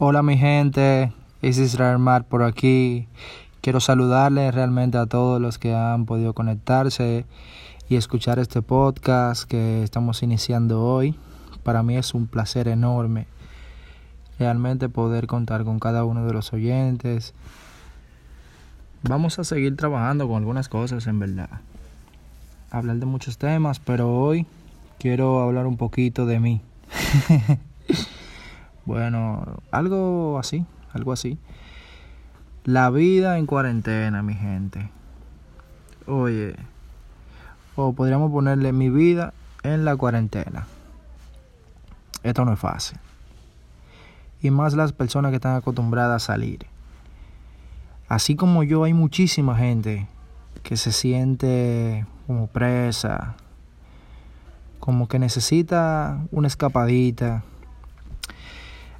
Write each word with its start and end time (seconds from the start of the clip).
Hola 0.00 0.22
mi 0.22 0.38
gente, 0.38 1.12
es 1.42 1.58
Israel 1.58 1.98
Mar 1.98 2.22
por 2.22 2.44
aquí. 2.44 3.08
Quiero 3.60 3.80
saludarles 3.80 4.54
realmente 4.54 4.96
a 4.96 5.06
todos 5.06 5.40
los 5.40 5.58
que 5.58 5.74
han 5.74 6.06
podido 6.06 6.34
conectarse 6.34 7.26
y 7.88 7.96
escuchar 7.96 8.38
este 8.38 8.62
podcast 8.62 9.42
que 9.42 9.82
estamos 9.82 10.22
iniciando 10.22 10.84
hoy. 10.84 11.16
Para 11.64 11.82
mí 11.82 11.96
es 11.96 12.14
un 12.14 12.28
placer 12.28 12.68
enorme 12.68 13.26
realmente 14.38 14.88
poder 14.88 15.26
contar 15.26 15.64
con 15.64 15.80
cada 15.80 16.04
uno 16.04 16.24
de 16.24 16.32
los 16.32 16.52
oyentes. 16.52 17.34
Vamos 19.02 19.40
a 19.40 19.44
seguir 19.44 19.74
trabajando 19.74 20.28
con 20.28 20.36
algunas 20.36 20.68
cosas 20.68 21.08
en 21.08 21.18
verdad. 21.18 21.50
Hablar 22.70 22.98
de 22.98 23.06
muchos 23.06 23.36
temas, 23.36 23.80
pero 23.80 24.14
hoy 24.14 24.46
quiero 25.00 25.40
hablar 25.40 25.66
un 25.66 25.76
poquito 25.76 26.24
de 26.24 26.38
mí. 26.38 26.60
Bueno, 28.88 29.44
algo 29.70 30.38
así, 30.38 30.64
algo 30.94 31.12
así. 31.12 31.36
La 32.64 32.88
vida 32.88 33.36
en 33.36 33.44
cuarentena, 33.44 34.22
mi 34.22 34.32
gente. 34.32 34.88
Oye, 36.06 36.56
o 37.76 37.92
podríamos 37.92 38.32
ponerle 38.32 38.72
mi 38.72 38.88
vida 38.88 39.34
en 39.62 39.84
la 39.84 39.94
cuarentena. 39.94 40.66
Esto 42.22 42.46
no 42.46 42.54
es 42.54 42.58
fácil. 42.58 42.98
Y 44.40 44.50
más 44.50 44.72
las 44.72 44.94
personas 44.94 45.32
que 45.32 45.36
están 45.36 45.56
acostumbradas 45.56 46.22
a 46.22 46.26
salir. 46.26 46.64
Así 48.08 48.36
como 48.36 48.62
yo, 48.62 48.84
hay 48.84 48.94
muchísima 48.94 49.54
gente 49.54 50.08
que 50.62 50.78
se 50.78 50.92
siente 50.92 52.06
como 52.26 52.46
presa, 52.46 53.34
como 54.80 55.08
que 55.08 55.18
necesita 55.18 56.22
una 56.30 56.46
escapadita 56.46 57.42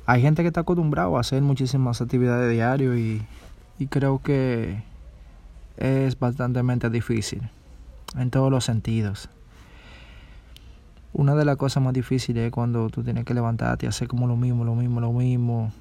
hay 0.08 0.22
gente 0.22 0.40
que 0.40 0.48
está 0.48 0.60
acostumbrado 0.60 1.18
a 1.18 1.20
hacer 1.20 1.42
muchísimas 1.42 2.00
actividades 2.00 2.50
diario 2.50 2.96
y, 2.96 3.26
creo 3.90 4.22
que 4.22 4.82
es 5.76 6.18
bastante 6.18 6.88
difícil 6.88 7.42
en 8.16 8.30
todos 8.30 8.50
los 8.50 8.64
sentidos. 8.64 9.28
Una 11.12 11.34
de 11.34 11.44
las 11.44 11.58
cosas 11.58 11.82
más 11.82 11.92
difíciles 11.92 12.46
es 12.46 12.50
cuando 12.50 12.88
tú 12.88 13.02
tienes 13.02 13.26
que 13.26 13.34
levantarte 13.34 13.84
y 13.84 13.90
hacer 13.90 14.08
como 14.08 14.26
lo 14.26 14.34
mismo, 14.34 14.64
lo 14.64 14.74
mismo, 14.74 15.02
lo 15.02 15.12
mismo. 15.12 15.72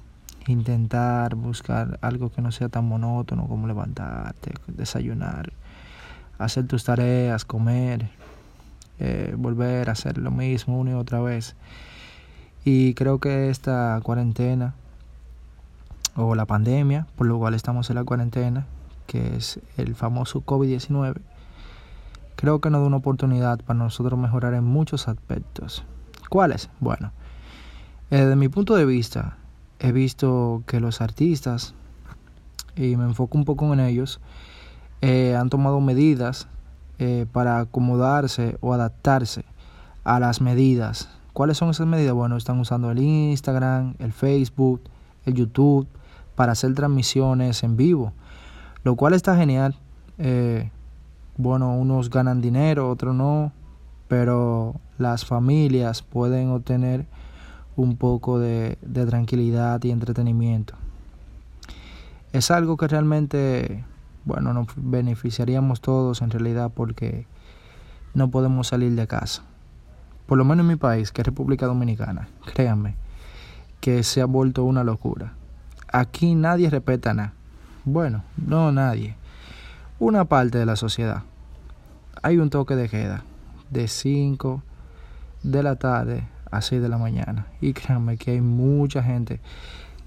Intentar 0.46 1.34
buscar 1.34 1.98
algo 2.02 2.30
que 2.30 2.42
no 2.42 2.52
sea 2.52 2.68
tan 2.68 2.84
monótono 2.84 3.48
como 3.48 3.66
levantarte, 3.66 4.52
desayunar, 4.66 5.54
hacer 6.38 6.66
tus 6.66 6.84
tareas, 6.84 7.46
comer, 7.46 8.10
eh, 8.98 9.34
volver 9.38 9.88
a 9.88 9.92
hacer 9.92 10.18
lo 10.18 10.30
mismo 10.30 10.78
una 10.78 10.90
y 10.90 10.94
otra 10.94 11.22
vez. 11.22 11.56
Y 12.70 12.92
creo 12.92 13.18
que 13.18 13.48
esta 13.48 13.98
cuarentena 14.02 14.74
o 16.16 16.34
la 16.34 16.44
pandemia, 16.44 17.06
por 17.16 17.26
lo 17.26 17.38
cual 17.38 17.54
estamos 17.54 17.88
en 17.88 17.96
la 17.96 18.04
cuarentena, 18.04 18.66
que 19.06 19.36
es 19.36 19.58
el 19.78 19.94
famoso 19.94 20.44
COVID-19, 20.44 21.16
creo 22.36 22.60
que 22.60 22.68
nos 22.68 22.82
da 22.82 22.86
una 22.86 22.98
oportunidad 22.98 23.58
para 23.60 23.78
nosotros 23.78 24.20
mejorar 24.20 24.52
en 24.52 24.64
muchos 24.64 25.08
aspectos. 25.08 25.82
¿Cuáles? 26.28 26.68
Bueno, 26.78 27.12
eh, 28.10 28.18
desde 28.18 28.36
mi 28.36 28.50
punto 28.50 28.76
de 28.76 28.84
vista, 28.84 29.38
he 29.78 29.90
visto 29.92 30.62
que 30.66 30.78
los 30.78 31.00
artistas, 31.00 31.72
y 32.76 32.96
me 32.96 33.04
enfoco 33.04 33.38
un 33.38 33.46
poco 33.46 33.72
en 33.72 33.80
ellos, 33.80 34.20
eh, 35.00 35.34
han 35.36 35.48
tomado 35.48 35.80
medidas 35.80 36.48
eh, 36.98 37.24
para 37.32 37.60
acomodarse 37.60 38.58
o 38.60 38.74
adaptarse 38.74 39.46
a 40.04 40.20
las 40.20 40.42
medidas 40.42 41.17
¿Cuáles 41.38 41.56
son 41.56 41.70
esas 41.70 41.86
medidas? 41.86 42.14
Bueno, 42.14 42.36
están 42.36 42.58
usando 42.58 42.90
el 42.90 42.98
Instagram, 42.98 43.94
el 44.00 44.12
Facebook, 44.12 44.80
el 45.24 45.34
YouTube 45.34 45.86
para 46.34 46.50
hacer 46.50 46.74
transmisiones 46.74 47.62
en 47.62 47.76
vivo, 47.76 48.12
lo 48.82 48.96
cual 48.96 49.14
está 49.14 49.36
genial. 49.36 49.76
Eh, 50.18 50.72
bueno, 51.36 51.76
unos 51.76 52.10
ganan 52.10 52.40
dinero, 52.40 52.90
otros 52.90 53.14
no, 53.14 53.52
pero 54.08 54.80
las 54.98 55.24
familias 55.24 56.02
pueden 56.02 56.50
obtener 56.50 57.06
un 57.76 57.96
poco 57.96 58.40
de, 58.40 58.76
de 58.82 59.06
tranquilidad 59.06 59.80
y 59.84 59.92
entretenimiento. 59.92 60.74
Es 62.32 62.50
algo 62.50 62.76
que 62.76 62.88
realmente, 62.88 63.84
bueno, 64.24 64.52
nos 64.52 64.66
beneficiaríamos 64.74 65.80
todos 65.82 66.20
en 66.20 66.30
realidad 66.30 66.72
porque 66.74 67.28
no 68.12 68.28
podemos 68.28 68.66
salir 68.66 68.96
de 68.96 69.06
casa 69.06 69.44
por 70.28 70.36
lo 70.36 70.44
menos 70.44 70.64
en 70.64 70.68
mi 70.68 70.76
país, 70.76 71.10
que 71.10 71.22
es 71.22 71.26
República 71.26 71.64
Dominicana, 71.64 72.28
créanme, 72.52 72.96
que 73.80 74.02
se 74.02 74.20
ha 74.20 74.26
vuelto 74.26 74.62
una 74.64 74.84
locura. 74.84 75.32
Aquí 75.90 76.34
nadie 76.34 76.68
respeta 76.68 77.14
nada. 77.14 77.32
Bueno, 77.86 78.22
no 78.36 78.70
nadie. 78.70 79.16
Una 79.98 80.26
parte 80.26 80.58
de 80.58 80.66
la 80.66 80.76
sociedad. 80.76 81.22
Hay 82.22 82.36
un 82.36 82.50
toque 82.50 82.76
de 82.76 82.90
queda 82.90 83.24
de 83.70 83.88
5 83.88 84.62
de 85.44 85.62
la 85.62 85.76
tarde 85.76 86.28
a 86.50 86.60
6 86.60 86.82
de 86.82 86.88
la 86.90 86.98
mañana. 86.98 87.46
Y 87.62 87.72
créanme 87.72 88.18
que 88.18 88.32
hay 88.32 88.42
mucha 88.42 89.02
gente 89.02 89.40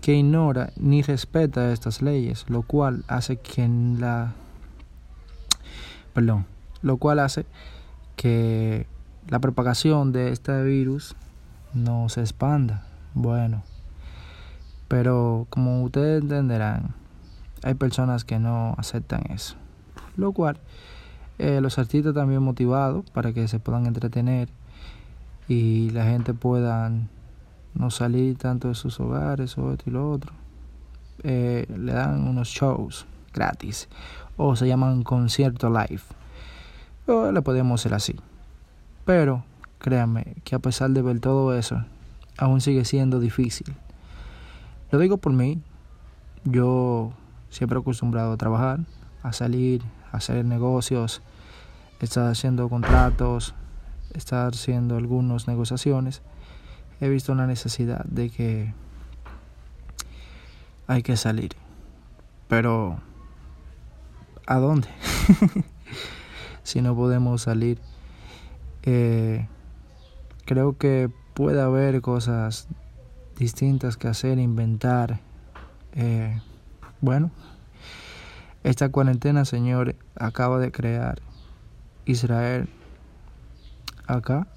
que 0.01 0.13
ignora 0.13 0.71
ni 0.75 1.01
respeta 1.01 1.71
estas 1.71 2.03
leyes, 2.03 2.45
lo 2.47 2.61
cual 2.61 3.03
hace 3.07 3.37
que 3.37 3.67
la 3.67 4.33
perdón, 6.13 6.45
lo 6.83 6.97
cual 6.97 7.17
hace 7.17 7.45
que 8.15 8.85
la 9.27 9.39
propagación 9.39 10.11
de 10.11 10.31
este 10.31 10.63
virus 10.63 11.15
no 11.73 12.09
se 12.09 12.21
expanda. 12.21 12.83
Bueno, 13.13 13.63
pero 14.87 15.47
como 15.49 15.83
ustedes 15.83 16.21
entenderán, 16.21 16.93
hay 17.63 17.75
personas 17.75 18.23
que 18.23 18.39
no 18.39 18.75
aceptan 18.77 19.23
eso. 19.31 19.55
Lo 20.17 20.31
cual, 20.31 20.59
eh, 21.39 21.61
los 21.61 21.79
artistas 21.79 22.13
también 22.13 22.43
motivados 22.43 23.09
para 23.11 23.33
que 23.33 23.47
se 23.47 23.59
puedan 23.59 23.85
entretener 23.85 24.49
y 25.47 25.89
la 25.91 26.05
gente 26.05 26.33
pueda 26.33 26.91
no 27.73 27.89
salir 27.89 28.37
tanto 28.37 28.67
de 28.67 28.75
sus 28.75 28.99
hogares 28.99 29.57
o 29.57 29.71
esto 29.71 29.85
y 29.87 29.91
lo 29.91 30.11
otro. 30.11 30.33
Eh, 31.23 31.67
le 31.77 31.93
dan 31.93 32.27
unos 32.27 32.47
shows 32.47 33.05
gratis 33.33 33.87
o 34.37 34.55
se 34.55 34.67
llaman 34.67 35.03
concierto 35.03 35.69
live. 35.69 36.01
O 37.07 37.31
le 37.31 37.41
podemos 37.41 37.81
hacer 37.81 37.93
así. 37.93 38.15
Pero 39.05 39.43
créanme 39.79 40.35
que 40.43 40.55
a 40.55 40.59
pesar 40.59 40.91
de 40.91 41.01
ver 41.01 41.19
todo 41.19 41.55
eso, 41.57 41.83
aún 42.37 42.61
sigue 42.61 42.85
siendo 42.85 43.19
difícil. 43.19 43.75
Lo 44.91 44.99
digo 44.99 45.17
por 45.17 45.33
mí, 45.33 45.61
yo 46.43 47.13
siempre 47.49 47.77
he 47.77 47.81
acostumbrado 47.81 48.33
a 48.33 48.37
trabajar, 48.37 48.79
a 49.23 49.33
salir, 49.33 49.83
a 50.11 50.17
hacer 50.17 50.45
negocios, 50.45 51.21
estar 51.99 52.29
haciendo 52.29 52.67
contratos, 52.69 53.53
estar 54.13 54.53
haciendo 54.53 54.97
algunas 54.97 55.47
negociaciones. 55.47 56.21
He 56.99 57.09
visto 57.09 57.31
una 57.31 57.47
necesidad 57.47 58.03
de 58.05 58.29
que 58.29 58.73
hay 60.87 61.03
que 61.03 61.17
salir. 61.17 61.51
Pero, 62.47 62.99
¿a 64.45 64.57
dónde? 64.57 64.87
si 66.63 66.81
no 66.81 66.95
podemos 66.95 67.43
salir 67.43 67.79
creo 68.83 70.77
que 70.77 71.09
puede 71.33 71.61
haber 71.61 72.01
cosas 72.01 72.67
distintas 73.37 73.97
que 73.97 74.07
hacer, 74.07 74.37
inventar. 74.37 75.19
Eh, 75.93 76.39
bueno, 77.01 77.31
esta 78.63 78.89
cuarentena, 78.89 79.45
Señor, 79.45 79.95
acaba 80.15 80.59
de 80.59 80.71
crear 80.71 81.19
Israel 82.05 82.69
acá. 84.07 84.47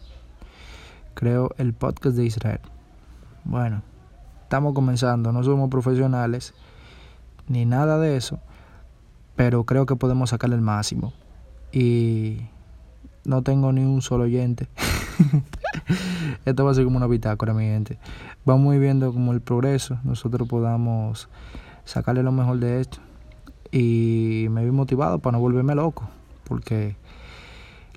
Creo 1.14 1.50
el 1.58 1.72
podcast 1.72 2.16
de 2.16 2.26
Israel. 2.26 2.60
Bueno, 3.44 3.82
estamos 4.42 4.74
comenzando, 4.74 5.32
no 5.32 5.42
somos 5.44 5.70
profesionales 5.70 6.54
ni 7.46 7.64
nada 7.64 7.98
de 7.98 8.16
eso, 8.16 8.40
pero 9.36 9.64
creo 9.64 9.86
que 9.86 9.96
podemos 9.96 10.30
sacarle 10.30 10.56
el 10.56 10.62
máximo. 10.62 11.12
Y 11.72 12.48
no 13.24 13.42
tengo 13.42 13.72
ni 13.72 13.82
un 13.82 14.02
solo 14.02 14.24
oyente. 14.24 14.68
Esto 16.44 16.64
va 16.64 16.70
a 16.70 16.74
ser 16.74 16.84
como 16.84 16.96
una 16.96 17.06
bitácora, 17.06 17.54
mi 17.54 17.64
gente. 17.64 17.98
Vamos 18.44 18.74
a 18.74 18.78
viendo 18.78 19.12
como 19.12 19.32
el 19.32 19.40
progreso, 19.40 19.98
nosotros 20.04 20.46
podamos 20.48 21.28
sacarle 21.84 22.22
lo 22.22 22.32
mejor 22.32 22.58
de 22.58 22.80
esto. 22.80 22.98
Y 23.70 24.46
me 24.50 24.64
vi 24.64 24.70
motivado 24.70 25.18
para 25.18 25.36
no 25.36 25.40
volverme 25.40 25.74
loco, 25.74 26.08
porque 26.44 26.96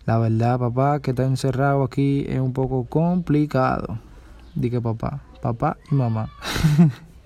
la 0.05 0.17
verdad, 0.17 0.59
papá, 0.59 1.01
que 1.01 1.11
está 1.11 1.25
encerrado 1.25 1.83
aquí 1.83 2.25
es 2.27 2.39
un 2.39 2.53
poco 2.53 2.85
complicado. 2.85 3.99
Dije 4.55 4.81
papá, 4.81 5.21
papá 5.41 5.77
y 5.91 5.95
mamá. 5.95 6.29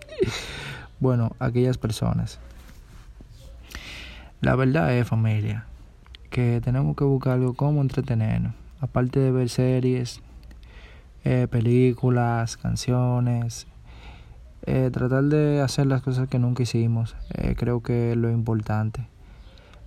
bueno, 1.00 1.36
aquellas 1.40 1.78
personas. 1.78 2.40
La 4.42 4.56
verdad 4.56 4.94
es 4.98 5.08
familia 5.08 5.68
que 6.32 6.62
tenemos 6.64 6.96
que 6.96 7.04
buscar 7.04 7.34
algo 7.34 7.54
como 7.54 7.82
entretenernos. 7.82 8.54
Aparte 8.80 9.20
de 9.20 9.32
ver 9.32 9.50
series, 9.50 10.22
eh, 11.24 11.48
películas, 11.50 12.58
canciones, 12.58 13.68
Eh, 14.68 14.92
tratar 14.94 15.24
de 15.24 15.60
hacer 15.60 15.88
las 15.88 16.04
cosas 16.04 16.28
que 16.30 16.38
nunca 16.38 16.62
hicimos, 16.62 17.16
eh, 17.34 17.56
creo 17.58 17.82
que 17.82 18.12
es 18.12 18.18
lo 18.18 18.30
importante. 18.30 19.08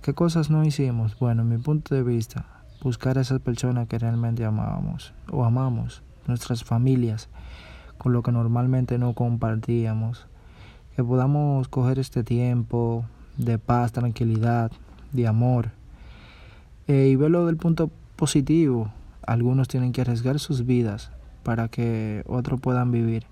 ¿Qué 0.02 0.14
cosas 0.14 0.50
no 0.50 0.64
hicimos? 0.64 1.16
Bueno, 1.16 1.42
en 1.42 1.48
mi 1.48 1.58
punto 1.58 1.94
de 1.94 2.02
vista, 2.02 2.44
buscar 2.82 3.16
a 3.16 3.20
esas 3.20 3.38
personas 3.38 3.86
que 3.86 4.00
realmente 4.00 4.44
amábamos 4.44 5.14
o 5.30 5.44
amamos, 5.44 6.02
nuestras 6.26 6.64
familias, 6.64 7.28
con 7.98 8.12
lo 8.12 8.24
que 8.24 8.32
normalmente 8.32 8.98
no 8.98 9.12
compartíamos. 9.14 10.26
Que 10.96 11.04
podamos 11.04 11.68
coger 11.68 12.00
este 12.00 12.24
tiempo 12.24 13.04
de 13.36 13.58
paz, 13.60 13.92
tranquilidad, 13.92 14.72
de 15.12 15.28
amor 15.28 15.70
eh, 16.88 17.08
y 17.08 17.16
verlo 17.16 17.46
del 17.46 17.56
punto 17.56 17.90
positivo. 18.16 18.92
Algunos 19.26 19.68
tienen 19.68 19.92
que 19.92 20.02
arriesgar 20.02 20.38
sus 20.38 20.66
vidas 20.66 21.10
para 21.42 21.68
que 21.68 22.22
otros 22.26 22.60
puedan 22.60 22.90
vivir. 22.90 23.26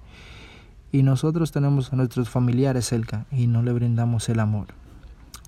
Y 0.90 1.02
nosotros 1.02 1.52
tenemos 1.52 1.92
a 1.92 1.96
nuestros 1.96 2.28
familiares 2.28 2.86
cerca 2.86 3.26
y 3.30 3.46
no 3.46 3.62
le 3.62 3.72
brindamos 3.72 4.28
el 4.28 4.40
amor. 4.40 4.68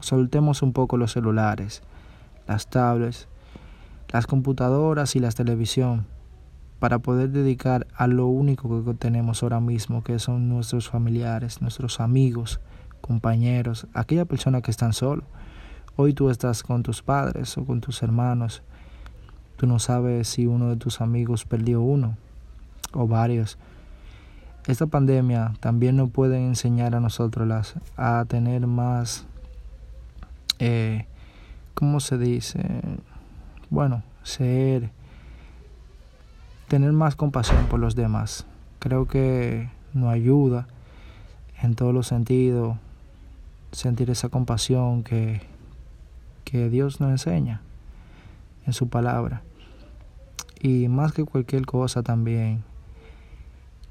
Soltemos 0.01 0.63
un 0.63 0.73
poco 0.73 0.97
los 0.97 1.13
celulares, 1.13 1.83
las 2.47 2.69
tablets, 2.69 3.29
las 4.11 4.27
computadoras 4.27 5.17
y 5.17 5.21
la 5.21 5.31
televisión 5.31 6.07
para 6.79 6.99
poder 6.99 7.31
dedicar 7.31 7.87
a 7.97 8.07
lo 8.07 8.27
único 8.27 8.85
que 8.85 8.95
tenemos 8.95 9.43
ahora 9.43 9.61
mismo, 9.61 10.05
que 10.05 10.19
son 10.19 10.49
nuestros 10.49 10.89
familiares, 10.89 11.63
nuestros 11.63 12.01
amigos, 12.01 12.61
compañeros, 13.01 13.87
aquella 13.95 14.25
persona 14.25 14.61
que 14.61 14.71
están 14.71 14.93
solo. 14.93 15.25
Hoy 15.97 16.13
tú 16.13 16.29
estás 16.29 16.65
con 16.65 16.83
tus 16.83 17.03
padres 17.03 17.57
o 17.57 17.65
con 17.65 17.81
tus 17.81 18.03
hermanos. 18.03 18.63
Tú 19.57 19.69
no 19.69 19.79
sabes 19.79 20.27
si 20.27 20.45
uno 20.45 20.71
de 20.71 20.77
tus 20.77 21.01
amigos 21.01 21.45
perdió 21.45 21.83
uno 21.83 22.17
o 22.93 23.07
varios. 23.07 23.59
Esta 24.67 24.87
pandemia 24.87 25.55
también 25.61 25.97
nos 25.97 26.11
puede 26.11 26.45
enseñar 26.45 26.97
a 26.97 27.01
nosotros 27.01 27.47
las, 27.47 27.75
a 27.97 28.25
tener 28.27 28.67
más, 28.67 29.25
eh, 30.59 31.07
¿cómo 31.75 32.01
se 32.01 32.19
dice? 32.19 32.61
Bueno, 33.71 34.03
ser, 34.25 34.91
tener 36.67 36.91
más 36.91 37.15
compasión 37.15 37.67
por 37.67 37.79
los 37.79 37.95
demás. 37.95 38.47
Creo 38.81 39.07
que 39.07 39.71
nos 39.93 40.13
ayuda 40.13 40.67
en 41.63 41.77
todos 41.77 41.95
los 41.95 42.09
sentidos 42.09 42.79
sentir 43.71 44.11
esa 44.11 44.29
compasión 44.29 45.05
que, 45.05 45.54
que 46.55 46.71
Dios 46.71 47.01
nos 47.01 47.11
enseña 47.11 47.63
en 48.65 48.73
su 48.75 48.89
palabra. 48.89 49.43
Y 50.61 50.87
más 50.87 51.13
que 51.13 51.25
cualquier 51.25 51.67
cosa 51.67 52.05
también, 52.05 52.63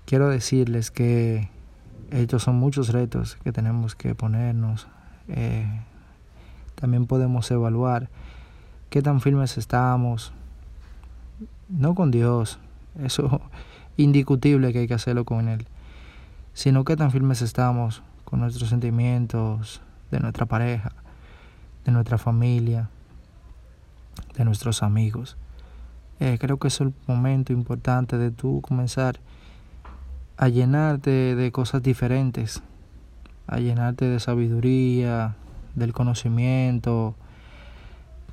quiero 0.05 0.29
decirles 0.29 0.89
que 0.89 1.49
estos 2.09 2.43
son 2.43 2.55
muchos 2.55 2.87
retos 2.87 3.35
que 3.43 3.51
tenemos 3.51 3.95
que 3.95 4.15
ponernos. 4.15 4.87
Eh, 5.27 5.67
también 6.75 7.05
podemos 7.05 7.51
evaluar 7.51 8.07
qué 8.89 9.01
tan 9.01 9.19
firmes 9.19 9.57
estamos, 9.57 10.31
no 11.67 11.95
con 11.95 12.11
Dios, 12.11 12.59
eso 12.97 13.41
indiscutible 13.97 14.71
que 14.71 14.79
hay 14.79 14.87
que 14.87 14.93
hacerlo 14.93 15.25
con 15.25 15.49
Él, 15.49 15.67
sino 16.53 16.85
qué 16.85 16.95
tan 16.95 17.11
firmes 17.11 17.41
estamos 17.41 18.03
con 18.23 18.39
nuestros 18.39 18.69
sentimientos 18.69 19.81
de 20.11 20.21
nuestra 20.21 20.45
pareja, 20.45 20.93
de 21.85 21.91
nuestra 21.91 22.17
familia, 22.17 22.89
de 24.35 24.45
nuestros 24.45 24.83
amigos. 24.83 25.37
Eh, 26.19 26.37
creo 26.39 26.57
que 26.57 26.67
es 26.67 26.79
el 26.81 26.93
momento 27.07 27.53
importante 27.53 28.17
de 28.17 28.31
tú 28.31 28.61
comenzar 28.61 29.19
a 30.37 30.47
llenarte 30.47 31.35
de 31.35 31.51
cosas 31.51 31.83
diferentes, 31.83 32.61
a 33.47 33.57
llenarte 33.57 34.05
de 34.05 34.19
sabiduría, 34.19 35.35
del 35.75 35.93
conocimiento, 35.93 37.15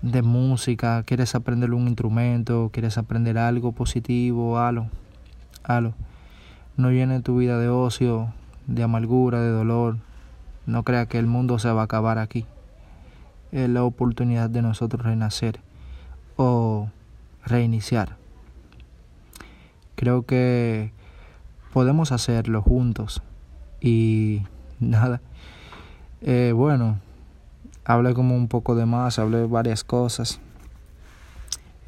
de 0.03 0.23
música, 0.23 1.03
quieres 1.03 1.35
aprender 1.35 1.73
un 1.75 1.89
instrumento, 1.89 2.71
quieres 2.73 2.97
aprender 2.97 3.39
algo 3.39 3.73
positivo, 3.73 4.59
halo, 4.59 4.87
halo. 5.63 5.95
No 6.77 6.91
llene 6.91 7.21
tu 7.21 7.37
vida 7.37 7.59
de 7.59 7.69
ocio, 7.69 8.33
de 8.67 8.83
amargura, 8.83 9.41
de 9.41 9.51
dolor. 9.51 9.99
No 10.67 10.85
crea 10.85 11.07
que 11.07 11.19
el 11.19 11.27
mundo 11.27 11.59
se 11.59 11.71
va 11.71 11.83
a 11.83 11.85
acabar 11.85 12.19
aquí. 12.19 12.47
La 13.53 13.85
oportunidad 13.85 14.49
de 14.49 14.63
nosotros 14.63 15.05
renacer 15.05 15.61
o 16.37 16.89
reiniciar. 17.45 18.17
Creo 19.97 20.23
que 20.23 20.93
podemos 21.73 22.13
hacerlo 22.13 22.63
juntos. 22.63 23.23
Y 23.81 24.43
nada. 24.79 25.21
Eh, 26.23 26.53
bueno, 26.55 26.99
hablé 27.85 28.15
como 28.15 28.37
un 28.37 28.49
poco 28.49 28.75
de 28.75 28.87
más, 28.87 29.19
hablé 29.19 29.47
varias 29.47 29.85
cosas. 29.85 30.41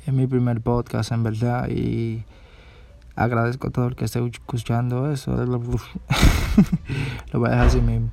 Es 0.06 0.12
mi 0.12 0.26
primer 0.26 0.60
podcast 0.60 1.12
en 1.12 1.22
verdad 1.22 1.68
y 1.68 2.24
agradezco 3.14 3.68
a 3.68 3.70
todo 3.70 3.86
el 3.86 3.94
que 3.94 4.06
esté 4.06 4.24
escuchando 4.26 5.10
eso. 5.12 5.36
Lo 5.46 5.58
voy 7.38 7.48
a 7.48 7.52
dejar 7.52 7.66
así 7.66 7.80
mismo. 7.80 8.10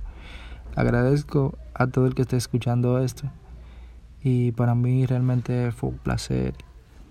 Agradezco 0.75 1.57
a 1.79 1.87
todo 1.87 2.05
el 2.05 2.13
que 2.13 2.21
esté 2.21 2.37
escuchando 2.37 2.99
esto. 2.99 3.31
Y 4.21 4.51
para 4.51 4.75
mí 4.75 5.05
realmente 5.05 5.71
fue 5.71 5.89
un 5.89 5.97
placer 5.97 6.53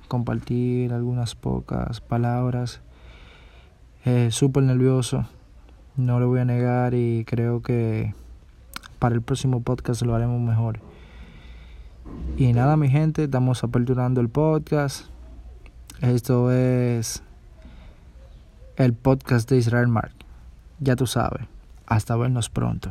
compartir 0.09 0.93
algunas 0.93 1.35
pocas 1.35 2.01
palabras 2.01 2.81
eh, 4.05 4.29
súper 4.31 4.63
nervioso, 4.63 5.27
no 5.97 6.21
lo 6.21 6.29
voy 6.29 6.41
a 6.41 6.45
negar 6.45 6.95
y 6.95 7.25
creo 7.27 7.63
que 7.63 8.15
para 8.99 9.15
el 9.15 9.23
próximo 9.23 9.63
podcast 9.63 10.03
lo 10.03 10.15
haremos 10.15 10.41
mejor. 10.41 10.81
Y 12.37 12.53
nada, 12.53 12.77
mi 12.77 12.89
gente, 12.89 13.25
estamos 13.25 13.65
aperturando 13.65 14.21
el 14.21 14.29
podcast. 14.29 15.07
Esto 16.01 16.53
es 16.53 17.23
el 18.77 18.93
podcast 18.93 19.49
de 19.51 19.57
Israel 19.57 19.89
Mark. 19.89 20.13
Ya 20.79 20.95
tú 20.95 21.07
sabes. 21.07 21.47
Hasta 21.87 22.17
vernos 22.17 22.49
pronto. 22.49 22.91